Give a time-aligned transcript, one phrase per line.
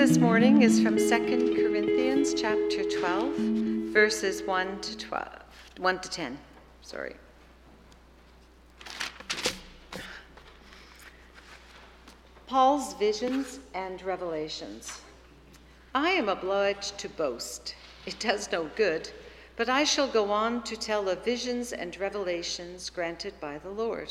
[0.00, 1.06] this morning is from 2
[1.54, 3.34] Corinthians chapter 12,
[3.92, 5.28] verses 1 to 12,
[5.76, 6.38] 1 to 10.
[6.80, 7.14] Sorry.
[12.46, 15.02] Paul's visions and revelations.
[15.94, 17.74] I am obliged to boast.
[18.06, 19.10] It does no good,
[19.56, 24.10] but I shall go on to tell of visions and revelations granted by the Lord.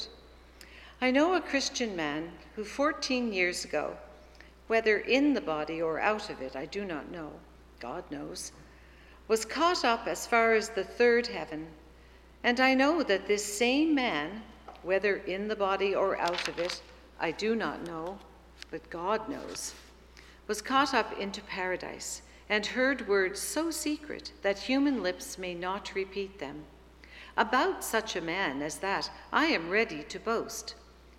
[1.01, 3.97] I know a Christian man who 14 years ago,
[4.69, 7.31] whether in the body or out of it, I do not know,
[7.79, 8.51] God knows,
[9.27, 11.65] was caught up as far as the third heaven.
[12.43, 14.43] And I know that this same man,
[14.83, 16.83] whether in the body or out of it,
[17.19, 18.19] I do not know,
[18.69, 19.73] but God knows,
[20.45, 25.95] was caught up into paradise and heard words so secret that human lips may not
[25.95, 26.61] repeat them.
[27.35, 30.75] About such a man as that I am ready to boast,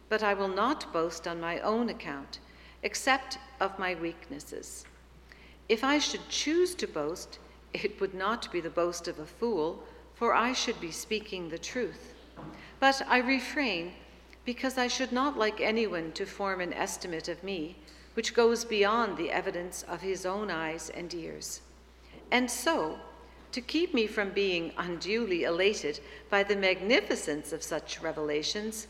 [0.08, 2.38] but I will not boast on my own account
[2.82, 4.84] except of my weaknesses.
[5.68, 7.38] If I should choose to boast,
[7.72, 11.58] it would not be the boast of a fool, for I should be speaking the
[11.58, 12.14] truth.
[12.80, 13.92] But I refrain
[14.44, 17.76] because I should not like anyone to form an estimate of me
[18.14, 21.60] which goes beyond the evidence of his own eyes and ears.
[22.30, 22.98] And so,
[23.52, 28.88] to keep me from being unduly elated by the magnificence of such revelations,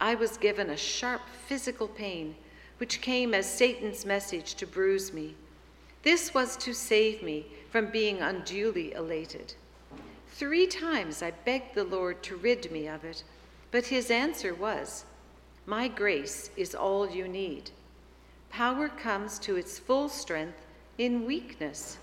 [0.00, 2.36] I was given a sharp physical pain
[2.78, 5.34] which came as Satan's message to bruise me.
[6.02, 9.54] This was to save me from being unduly elated.
[10.28, 13.24] Three times I begged the Lord to rid me of it,
[13.70, 15.04] but his answer was,
[15.64, 17.70] My grace is all you need.
[18.50, 20.66] Power comes to its full strength
[20.98, 21.98] in weakness.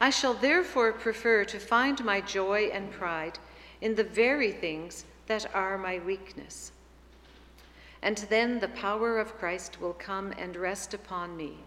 [0.00, 3.38] I shall therefore prefer to find my joy and pride
[3.80, 6.72] in the very things that are my weakness
[8.02, 11.58] and then the power of Christ will come and rest upon me.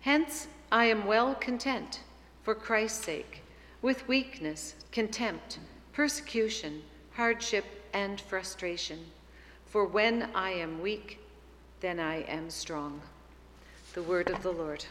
[0.00, 2.00] Hence, I am well content,
[2.42, 3.42] for Christ's sake,
[3.82, 5.58] with weakness, contempt,
[5.92, 6.82] persecution,
[7.12, 8.98] hardship, and frustration.
[9.66, 11.18] For when I am weak,
[11.80, 13.00] then I am strong.
[13.94, 14.84] The word of the Lord.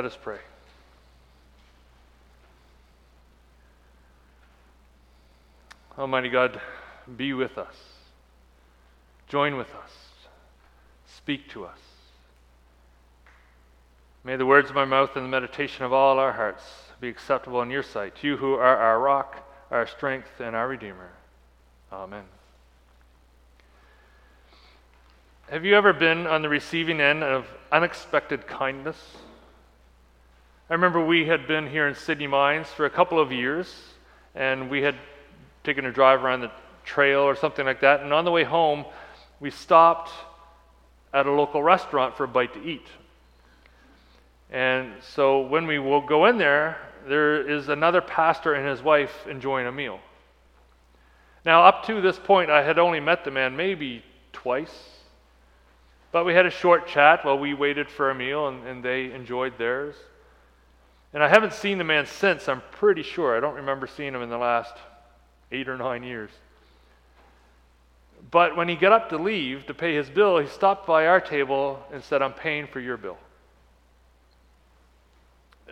[0.00, 0.38] Let us pray.
[5.98, 6.58] Almighty God,
[7.18, 7.76] be with us.
[9.28, 9.90] Join with us.
[11.06, 11.76] Speak to us.
[14.24, 16.64] May the words of my mouth and the meditation of all our hearts
[16.98, 21.10] be acceptable in your sight, you who are our rock, our strength, and our Redeemer.
[21.92, 22.24] Amen.
[25.50, 28.96] Have you ever been on the receiving end of unexpected kindness?
[30.70, 33.74] I remember we had been here in Sydney Mines for a couple of years,
[34.36, 34.94] and we had
[35.64, 36.52] taken a drive around the
[36.84, 38.02] trail or something like that.
[38.02, 38.84] And on the way home,
[39.40, 40.12] we stopped
[41.12, 42.86] at a local restaurant for a bite to eat.
[44.48, 46.78] And so when we will go in there,
[47.08, 49.98] there is another pastor and his wife enjoying a meal.
[51.44, 55.00] Now, up to this point, I had only met the man maybe twice,
[56.12, 59.12] but we had a short chat while we waited for a meal and, and they
[59.12, 59.96] enjoyed theirs.
[61.12, 63.36] And I haven't seen the man since, I'm pretty sure.
[63.36, 64.74] I don't remember seeing him in the last
[65.50, 66.30] eight or nine years.
[68.30, 71.20] But when he got up to leave to pay his bill, he stopped by our
[71.20, 73.18] table and said, I'm paying for your bill.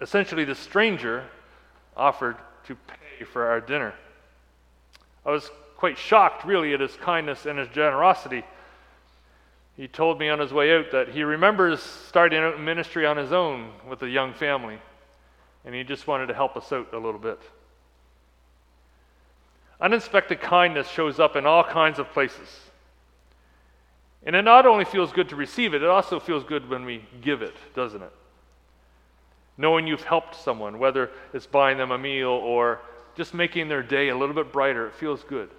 [0.00, 1.24] Essentially, the stranger
[1.96, 2.36] offered
[2.66, 3.94] to pay for our dinner.
[5.26, 8.44] I was quite shocked, really, at his kindness and his generosity.
[9.76, 13.16] He told me on his way out that he remembers starting out in ministry on
[13.16, 14.78] his own with a young family,
[15.68, 17.38] and he just wanted to help us out a little bit.
[19.82, 22.60] Unexpected kindness shows up in all kinds of places.
[24.24, 27.04] And it not only feels good to receive it, it also feels good when we
[27.20, 28.12] give it, doesn't it?
[29.58, 32.80] Knowing you've helped someone, whether it's buying them a meal or
[33.14, 35.50] just making their day a little bit brighter, it feels good.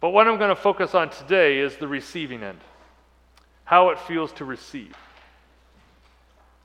[0.00, 2.60] But what I'm going to focus on today is the receiving end
[3.64, 4.94] how it feels to receive.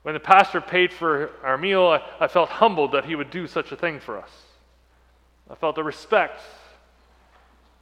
[0.04, 3.48] When the pastor paid for our meal, I, I felt humbled that he would do
[3.48, 4.30] such a thing for us.
[5.50, 6.42] I felt a respect.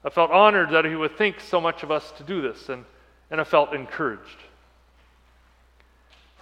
[0.04, 2.86] I felt honored that he would think so much of us to do this, and,
[3.30, 4.38] and I felt encouraged.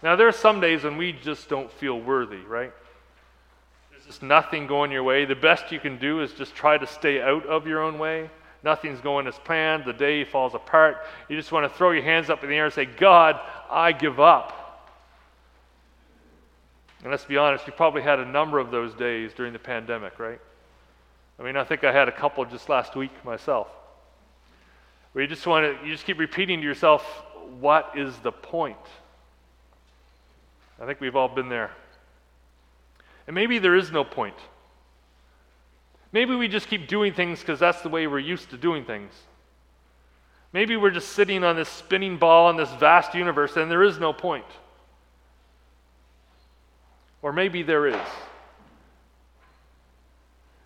[0.01, 2.71] Now, there are some days when we just don't feel worthy, right?
[3.91, 5.25] There's just nothing going your way.
[5.25, 8.29] The best you can do is just try to stay out of your own way.
[8.63, 9.85] Nothing's going as planned.
[9.85, 10.97] The day falls apart.
[11.27, 13.39] You just want to throw your hands up in the air and say, God,
[13.69, 14.68] I give up.
[17.01, 20.19] And let's be honest, you probably had a number of those days during the pandemic,
[20.19, 20.39] right?
[21.39, 23.67] I mean, I think I had a couple just last week myself.
[25.13, 27.03] Where you just want to, you just keep repeating to yourself,
[27.59, 28.77] what is the point?
[30.81, 31.71] I think we've all been there.
[33.27, 34.35] And maybe there is no point.
[36.11, 39.13] Maybe we just keep doing things because that's the way we're used to doing things.
[40.51, 43.99] Maybe we're just sitting on this spinning ball in this vast universe and there is
[43.99, 44.45] no point.
[47.21, 48.07] Or maybe there is.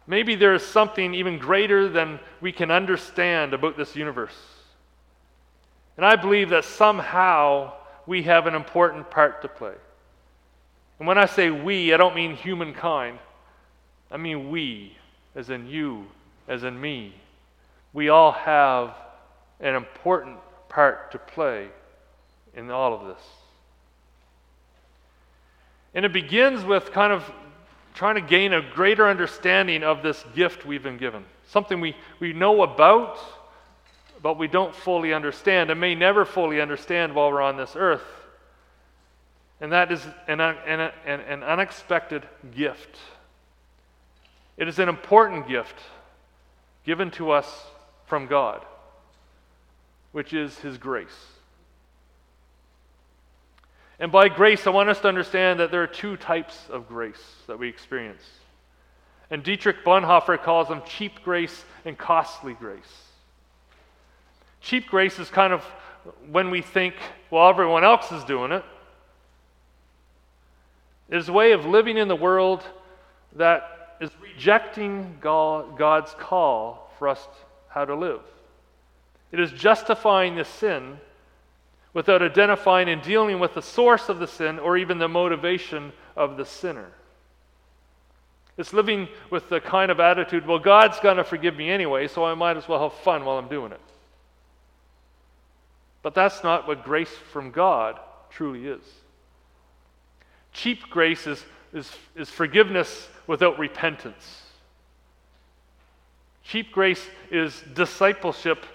[0.05, 4.35] Maybe there is something even greater than we can understand about this universe.
[5.95, 7.73] And I believe that somehow
[8.05, 9.75] we have an important part to play.
[10.99, 13.19] And when I say we, I don't mean humankind,
[14.11, 14.97] I mean we,
[15.35, 16.05] as in you,
[16.47, 17.13] as in me.
[17.93, 18.95] We all have
[19.59, 21.69] an important part to play
[22.55, 23.23] in all of this.
[25.93, 27.29] And it begins with kind of
[27.93, 31.23] trying to gain a greater understanding of this gift we've been given.
[31.47, 33.19] Something we, we know about,
[34.21, 38.03] but we don't fully understand and may never fully understand while we're on this earth.
[39.61, 42.23] And that is an, an, an, an unexpected
[42.55, 42.97] gift.
[44.57, 45.79] It is an important gift
[46.85, 47.65] given to us
[48.07, 48.65] from God,
[50.11, 51.07] which is His grace.
[53.99, 57.23] And by grace, I want us to understand that there are two types of grace
[57.47, 58.23] that we experience.
[59.29, 63.03] And Dietrich Bonhoeffer calls them cheap grace and costly grace.
[64.61, 65.63] Cheap grace is kind of
[66.31, 66.95] when we think,
[67.29, 68.63] well, everyone else is doing it.
[71.09, 72.63] It is a way of living in the world
[73.35, 77.27] that is rejecting God's call for us
[77.69, 78.21] how to live.
[79.31, 80.99] It is justifying the sin
[81.93, 86.37] without identifying and dealing with the source of the sin or even the motivation of
[86.37, 86.87] the sinner.
[88.57, 92.23] It's living with the kind of attitude, well, God's going to forgive me anyway, so
[92.23, 93.81] I might as well have fun while I'm doing it.
[96.01, 98.81] But that's not what grace from God truly is.
[100.51, 104.41] Cheap grace is, is, is forgiveness without repentance.
[106.43, 108.65] Cheap grace is discipleship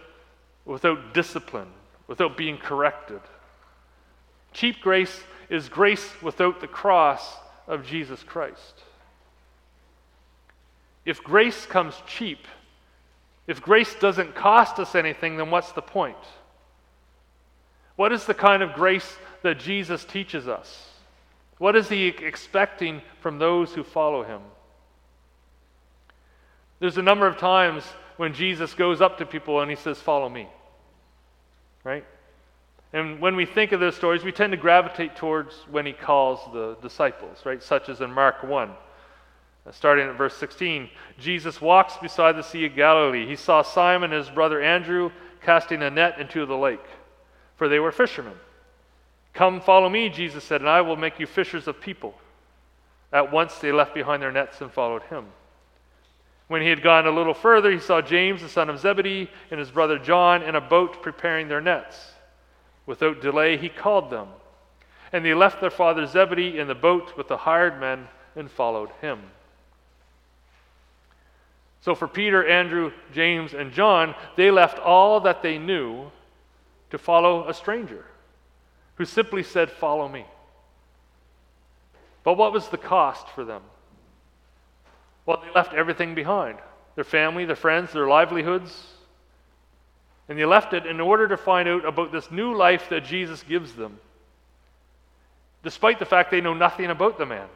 [0.64, 1.68] without discipline
[2.08, 3.20] without being corrected.
[4.52, 7.36] Cheap grace is grace without the cross
[7.68, 8.82] of Jesus Christ.
[11.04, 12.46] If grace comes cheap,
[13.46, 16.16] if grace doesn't cost us anything, then what's the point?
[17.96, 20.90] What is the kind of grace that Jesus teaches us?
[21.58, 24.40] What is he expecting from those who follow him?
[26.78, 27.84] There's a number of times
[28.16, 30.48] when Jesus goes up to people and he says, Follow me.
[31.88, 32.04] Right?
[32.92, 36.38] And when we think of those stories, we tend to gravitate towards when he calls
[36.52, 37.62] the disciples, right?
[37.62, 38.68] Such as in Mark 1.
[38.68, 43.26] Uh, starting at verse 16, Jesus walks beside the Sea of Galilee.
[43.26, 46.84] He saw Simon and his brother Andrew casting a net into the lake,
[47.56, 48.36] for they were fishermen.
[49.32, 52.14] Come, follow me, Jesus said, and I will make you fishers of people.
[53.14, 55.24] At once they left behind their nets and followed him.
[56.48, 59.60] When he had gone a little further, he saw James, the son of Zebedee, and
[59.60, 62.12] his brother John in a boat preparing their nets.
[62.86, 64.28] Without delay, he called them.
[65.12, 68.90] And they left their father Zebedee in the boat with the hired men and followed
[69.02, 69.20] him.
[71.82, 76.10] So for Peter, Andrew, James, and John, they left all that they knew
[76.90, 78.04] to follow a stranger
[78.96, 80.24] who simply said, Follow me.
[82.24, 83.62] But what was the cost for them?
[85.28, 86.56] Well, they left everything behind
[86.94, 88.86] their family, their friends, their livelihoods.
[90.26, 93.42] And they left it in order to find out about this new life that Jesus
[93.42, 94.00] gives them,
[95.62, 97.46] despite the fact they know nothing about the man.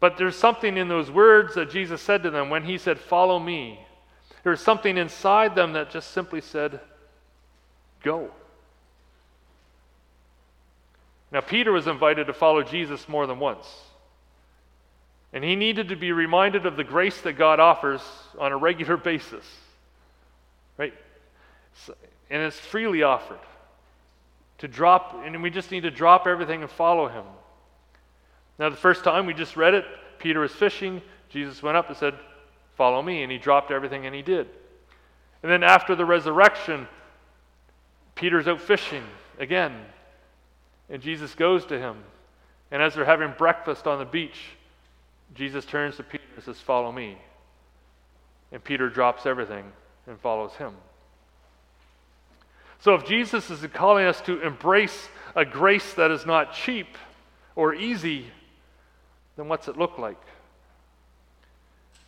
[0.00, 3.38] But there's something in those words that Jesus said to them when he said, Follow
[3.38, 3.78] me.
[4.44, 6.80] There's something inside them that just simply said,
[8.02, 8.30] Go.
[11.30, 13.68] Now, Peter was invited to follow Jesus more than once.
[15.32, 18.00] And he needed to be reminded of the grace that God offers
[18.38, 19.44] on a regular basis.
[20.76, 20.94] Right?
[22.30, 23.40] And it's freely offered.
[24.58, 27.24] To drop, and we just need to drop everything and follow him.
[28.58, 29.84] Now, the first time we just read it,
[30.18, 31.00] Peter was fishing.
[31.28, 32.14] Jesus went up and said,
[32.76, 33.22] Follow me.
[33.22, 34.48] And he dropped everything and he did.
[35.42, 36.88] And then after the resurrection,
[38.14, 39.02] Peter's out fishing
[39.38, 39.74] again.
[40.88, 41.96] And Jesus goes to him.
[42.70, 44.38] And as they're having breakfast on the beach,
[45.34, 47.18] Jesus turns to Peter and says, Follow me.
[48.50, 49.64] And Peter drops everything
[50.06, 50.72] and follows him.
[52.80, 56.96] So if Jesus is calling us to embrace a grace that is not cheap
[57.56, 58.26] or easy,
[59.36, 60.20] then what's it look like?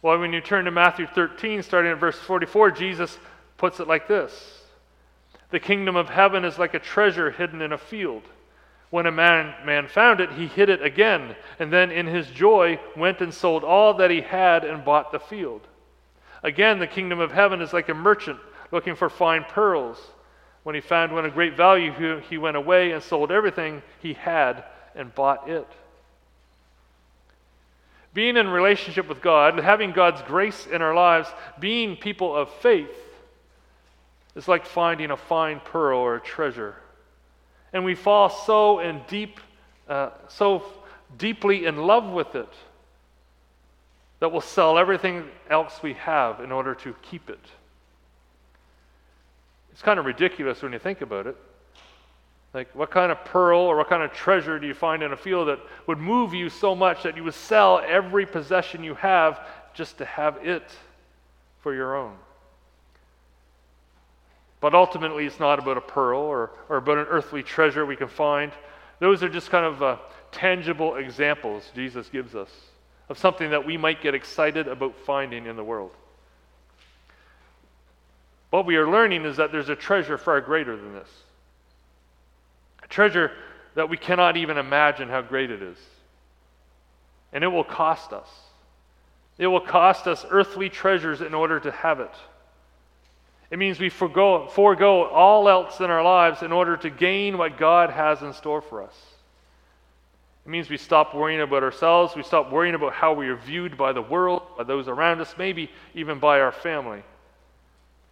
[0.03, 3.19] Well, when you turn to Matthew 13, starting at verse 44, Jesus
[3.59, 4.63] puts it like this
[5.51, 8.23] The kingdom of heaven is like a treasure hidden in a field
[8.91, 12.79] when a man, man found it, he hid it again, and then in his joy
[12.97, 15.63] went and sold all that he had and bought the field.
[16.43, 18.39] Again, the kingdom of heaven is like a merchant
[18.73, 19.99] looking for fine pearls.
[20.65, 24.15] When he found one of great value, he, he went away and sold everything he
[24.15, 24.65] had
[24.97, 25.69] and bought it.
[28.13, 31.29] Being in relationship with God, having God's grace in our lives,
[31.61, 32.91] being people of faith,
[34.35, 36.75] is like finding a fine pearl or a treasure
[37.73, 39.41] and we fall so in deep,
[39.89, 40.63] uh, so
[41.19, 42.53] deeply in love with it
[44.21, 47.41] that we'll sell everything else we have in order to keep it.
[49.73, 51.37] It's kind of ridiculous when you think about it.
[52.53, 55.17] Like, what kind of pearl or what kind of treasure do you find in a
[55.17, 59.41] field that would move you so much that you would sell every possession you have
[59.73, 60.71] just to have it
[61.61, 62.15] for your own?
[64.61, 68.09] But ultimately, it's not about a pearl or, or about an earthly treasure we can
[68.09, 68.53] find.
[68.99, 69.97] Those are just kind of uh,
[70.33, 72.51] tangible examples Jesus gives us
[73.09, 75.91] of something that we might get excited about finding in the world.
[78.51, 81.09] What we are learning is that there's a treasure far greater than this.
[82.85, 83.33] A treasure
[83.75, 85.79] that we cannot even imagine how great it is.
[87.33, 88.29] And it will cost us.
[89.39, 92.13] It will cost us earthly treasures in order to have it.
[93.51, 97.59] It means we forego, forego all else in our lives in order to gain what
[97.59, 98.95] God has in store for us.
[100.47, 103.77] It means we stop worrying about ourselves, we stop worrying about how we are viewed
[103.77, 107.03] by the world, by those around us, maybe even by our family.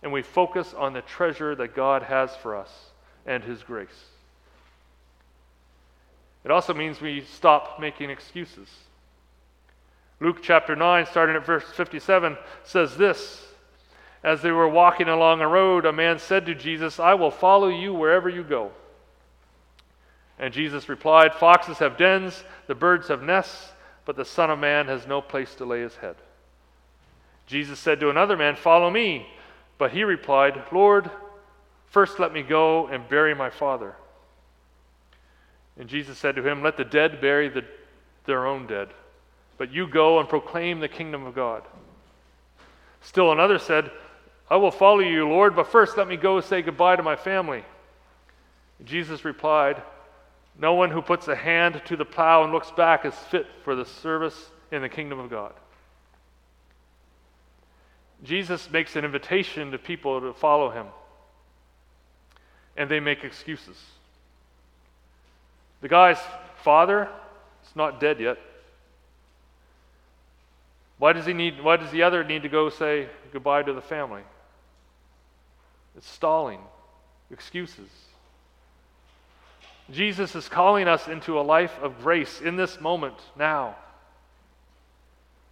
[0.03, 2.71] And we focus on the treasure that God has for us
[3.25, 3.89] and His grace.
[6.45, 8.69] It also means we stop making excuses.
[10.21, 13.48] Luke chapter 9, starting at verse 57, says this
[14.23, 17.69] as they were walking along a road, a man said to Jesus, I will follow
[17.69, 18.73] you wherever you go.
[20.39, 23.73] And Jesus replied, Foxes have dens, the birds have nests,
[24.05, 26.17] but the Son of Man has no place to lay his head.
[27.47, 29.27] Jesus said to another man, Follow me.
[29.79, 31.11] But he replied, Lord,
[31.87, 33.95] first let me go and bury my father.
[35.79, 37.65] And Jesus said to him, Let the dead bury the,
[38.27, 38.89] their own dead,
[39.57, 41.63] but you go and proclaim the kingdom of God.
[43.01, 43.91] Still another said,
[44.51, 47.65] I will follow you, Lord, but first let me go say goodbye to my family.
[48.85, 49.83] Jesus replied,
[50.59, 53.75] No one who puts a hand to the plow and looks back is fit for
[53.75, 55.53] the service in the kingdom of God.
[58.25, 60.87] Jesus makes an invitation to people to follow him,
[62.77, 63.77] and they make excuses.
[65.81, 66.19] The guy's
[66.65, 67.09] father
[67.65, 68.39] is not dead yet.
[70.99, 73.81] Why does he need why does the other need to go say goodbye to the
[73.81, 74.23] family?
[75.99, 76.61] It's stalling,
[77.33, 77.91] excuses.
[79.91, 83.75] Jesus is calling us into a life of grace in this moment, now.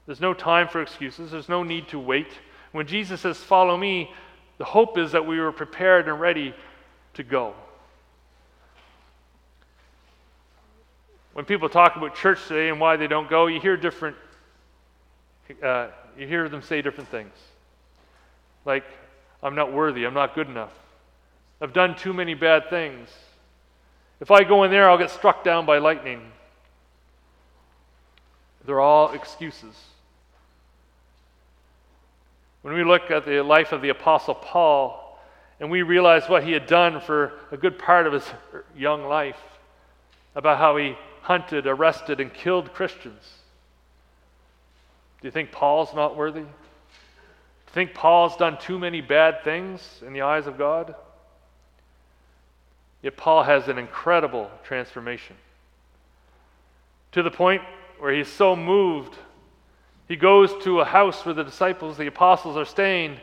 [0.06, 2.28] There's no time for excuses, there's no need to wait.
[2.70, 4.14] When Jesus says, Follow me,
[4.58, 6.54] the hope is that we were prepared and ready
[7.14, 7.52] to go.
[11.32, 14.16] When people talk about church today and why they don't go, you hear different,
[15.60, 17.34] uh, you hear them say different things.
[18.64, 18.84] Like,
[19.46, 20.72] I'm not worthy, I'm not good enough.
[21.60, 23.08] I've done too many bad things.
[24.20, 26.20] If I go in there, I'll get struck down by lightning.
[28.64, 29.76] They're all excuses.
[32.62, 35.16] When we look at the life of the Apostle Paul
[35.60, 38.28] and we realize what he had done for a good part of his
[38.76, 39.38] young life,
[40.34, 43.22] about how he hunted, arrested, and killed Christians,
[45.20, 46.46] do you think Paul's not worthy?
[47.76, 50.94] Think Paul's done too many bad things in the eyes of God?
[53.02, 55.36] Yet Paul has an incredible transformation
[57.12, 57.60] to the point
[57.98, 59.18] where he's so moved.
[60.08, 63.18] He goes to a house where the disciples, the apostles, are staying,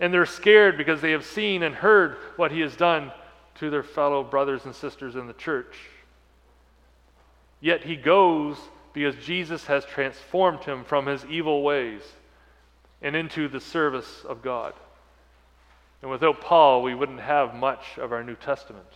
[0.00, 3.12] and they're scared because they have seen and heard what he has done
[3.60, 5.78] to their fellow brothers and sisters in the church.
[7.60, 8.56] Yet he goes
[8.92, 12.02] because Jesus has transformed him from his evil ways
[13.04, 14.72] and into the service of God.
[16.02, 18.86] And without Paul, we wouldn't have much of our New Testament.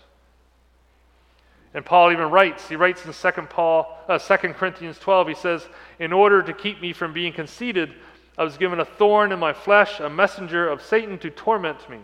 [1.75, 5.69] And Paul even writes, he writes in 2 Paul, uh, 2 Corinthians 12, he says,
[5.99, 7.93] In order to keep me from being conceited,
[8.39, 11.99] I was given a thorn in my flesh, a messenger of Satan to torment me.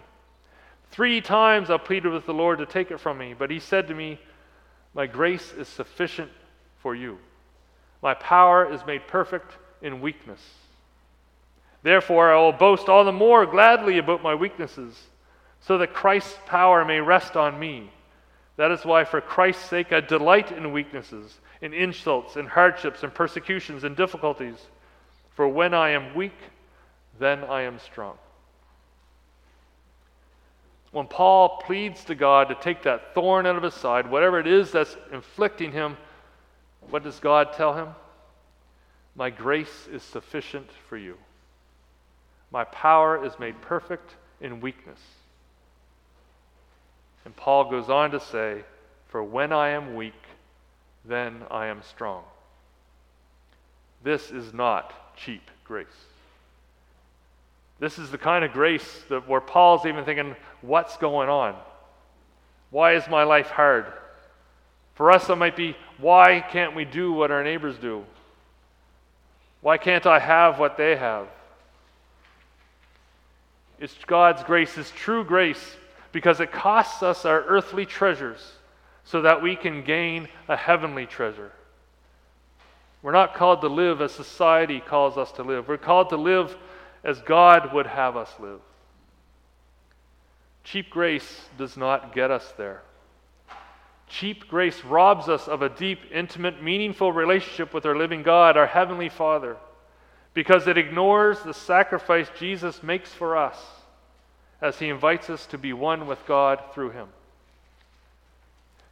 [0.91, 3.89] Three times I pleaded with the Lord to take it from me, but he said
[3.89, 4.21] to me,
[4.93, 6.31] My grace is sufficient
[6.81, 7.19] for you.
[8.03, 10.41] My power is made perfect in weakness.
[11.85, 14.99] Therefore, I will boast all the more gladly about my weaknesses,
[15.61, 17.91] so that Christ's power may rest on me.
[18.57, 23.11] That is why, for Christ's sake, I delight in weaknesses, in insults, in hardships, in
[23.11, 24.57] persecutions, in difficulties.
[25.35, 26.33] For when I am weak,
[27.19, 28.17] then I am strong.
[30.91, 34.47] When Paul pleads to God to take that thorn out of his side, whatever it
[34.47, 35.99] is that's inflicting him,
[36.89, 37.89] what does God tell him?
[39.15, 41.19] My grace is sufficient for you.
[42.51, 45.01] My power is made perfect in weakness.
[47.25, 48.65] And Paul goes on to say,
[49.09, 50.13] For when I am weak,
[51.05, 52.25] then I am strong.
[54.03, 55.87] This is not cheap grace.
[57.81, 61.57] This is the kind of grace that where Paul's even thinking, what's going on?
[62.71, 63.87] Why is my life hard?
[64.95, 68.05] For us, it might be, why can't we do what our neighbors do?
[69.61, 71.27] Why can't I have what they have?
[73.79, 75.77] It's God's grace, His true grace,
[76.13, 78.53] because it costs us our earthly treasures
[79.05, 81.53] so that we can gain a heavenly treasure.
[83.03, 85.69] We're not called to live as society calls us to live.
[85.69, 86.57] We're called to live
[87.03, 88.61] as God would have us live.
[90.65, 92.83] Cheap grace does not get us there.
[94.09, 98.67] Cheap grace robs us of a deep, intimate, meaningful relationship with our living God, our
[98.67, 99.57] Heavenly Father,
[100.35, 103.57] because it ignores the sacrifice Jesus makes for us
[104.61, 107.09] as he invites us to be one with God through him.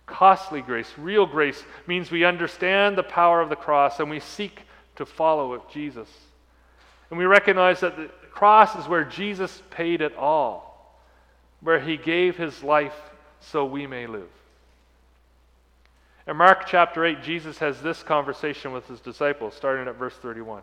[0.07, 4.63] Costly grace, real grace, means we understand the power of the cross and we seek
[4.97, 6.09] to follow it, Jesus.
[7.11, 10.99] And we recognize that the cross is where Jesus paid it all,
[11.61, 12.97] where he gave his life
[13.41, 14.29] so we may live.
[16.27, 20.63] In Mark chapter 8, Jesus has this conversation with his disciples, starting at verse 31.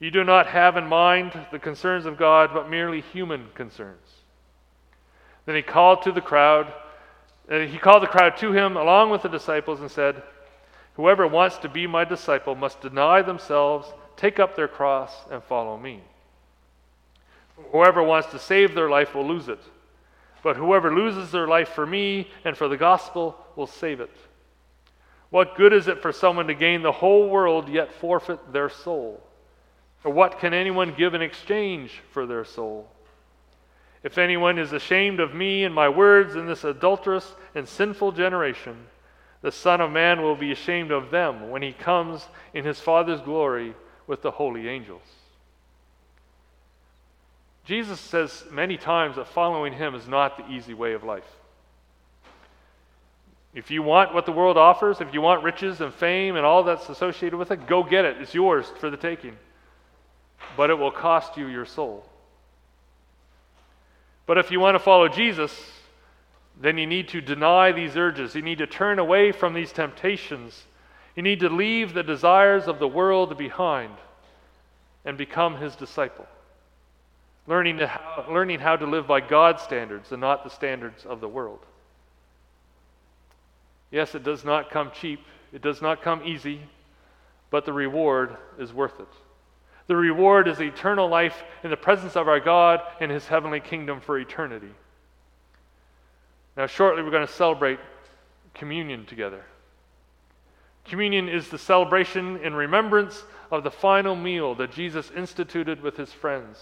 [0.00, 4.06] You do not have in mind the concerns of God, but merely human concerns.
[5.46, 6.72] Then he called to the crowd.
[7.50, 10.22] Uh, he called the crowd to him along with the disciples and said,
[10.94, 15.76] Whoever wants to be my disciple must deny themselves, take up their cross, and follow
[15.76, 16.00] me.
[17.72, 19.60] Whoever wants to save their life will lose it,
[20.42, 24.10] but whoever loses their life for me and for the gospel will save it.
[25.30, 29.22] What good is it for someone to gain the whole world yet forfeit their soul?
[30.04, 32.88] Or what can anyone give in exchange for their soul?
[34.02, 38.86] If anyone is ashamed of me and my words in this adulterous and sinful generation,
[39.40, 43.22] the Son of Man will be ashamed of them when he comes in his Father's
[43.22, 43.74] glory
[44.06, 45.02] with the holy angels.
[47.64, 51.24] Jesus says many times that following him is not the easy way of life.
[53.54, 56.64] If you want what the world offers, if you want riches and fame and all
[56.64, 58.18] that's associated with it, go get it.
[58.20, 59.36] It's yours for the taking.
[60.56, 62.04] But it will cost you your soul.
[64.26, 65.52] But if you want to follow Jesus,
[66.60, 68.34] then you need to deny these urges.
[68.34, 70.64] You need to turn away from these temptations.
[71.16, 73.92] You need to leave the desires of the world behind
[75.04, 76.26] and become his disciple.
[77.46, 81.28] Learning, how, learning how to live by God's standards and not the standards of the
[81.28, 81.60] world.
[83.90, 85.20] Yes, it does not come cheap,
[85.52, 86.60] it does not come easy,
[87.50, 89.08] but the reward is worth it.
[89.86, 94.00] The reward is eternal life in the presence of our God in his heavenly kingdom
[94.00, 94.72] for eternity.
[96.56, 97.78] Now, shortly, we're going to celebrate
[98.54, 99.44] communion together.
[100.84, 106.12] Communion is the celebration in remembrance of the final meal that Jesus instituted with his
[106.12, 106.58] friends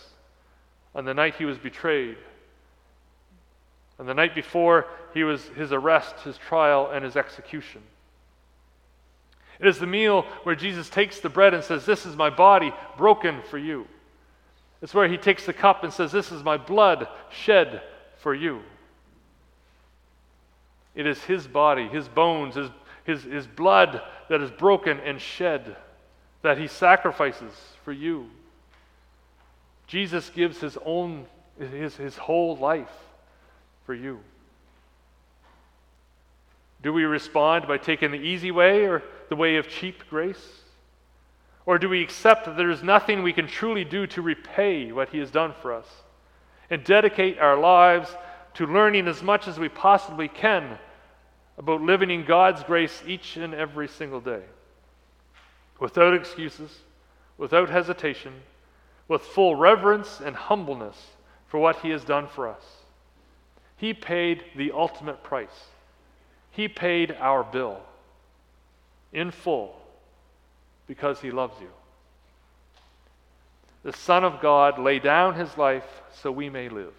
[0.94, 2.16] on the night he was betrayed,
[3.98, 7.82] on the night before he was, his arrest, his trial, and his execution.
[9.62, 12.72] It is the meal where Jesus takes the bread and says, This is my body
[12.98, 13.86] broken for you.
[14.82, 17.80] It's where he takes the cup and says, This is my blood shed
[18.18, 18.62] for you.
[20.96, 22.70] It is his body, his bones, his,
[23.04, 25.76] his, his blood that is broken and shed
[26.42, 27.52] that he sacrifices
[27.84, 28.28] for you.
[29.86, 31.24] Jesus gives his own,
[31.56, 32.90] his, his whole life
[33.86, 34.18] for you.
[36.82, 40.60] Do we respond by taking the easy way or the way of cheap grace?
[41.64, 45.08] Or do we accept that there is nothing we can truly do to repay what
[45.08, 45.86] He has done for us
[46.68, 48.14] and dedicate our lives
[48.54, 50.78] to learning as much as we possibly can
[51.56, 54.42] about living in God's grace each and every single day?
[55.80, 56.80] Without excuses,
[57.38, 58.34] without hesitation,
[59.08, 61.06] with full reverence and humbleness
[61.46, 62.64] for what He has done for us.
[63.78, 65.68] He paid the ultimate price.
[66.50, 67.80] He paid our bill
[69.12, 69.74] in full
[70.86, 71.68] because he loves you.
[73.84, 76.94] The Son of God lay down his life so we may live.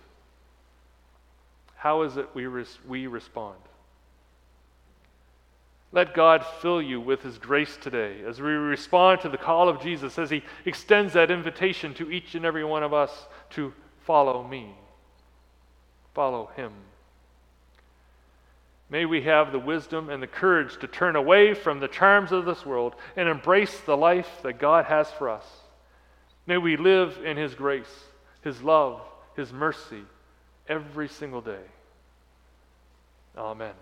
[1.76, 3.58] How is it we, res- we respond?
[5.92, 9.82] Let God fill you with his grace today as we respond to the call of
[9.82, 13.74] Jesus as he extends that invitation to each and every one of us to
[14.06, 14.74] follow me.
[16.16, 16.72] Follow him.
[18.90, 22.46] May we have the wisdom and the courage to turn away from the charms of
[22.46, 25.46] this world and embrace the life that God has for us.
[26.46, 28.06] May we live in His grace,
[28.42, 29.02] His love,
[29.36, 30.04] His mercy
[30.68, 31.64] every single day.
[33.38, 33.74] Amen.